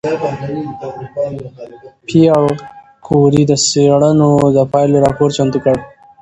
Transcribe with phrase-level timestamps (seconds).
[2.07, 2.45] پېیر
[3.05, 5.75] کوري د څېړنو د پایلو راپور چمتو کړ.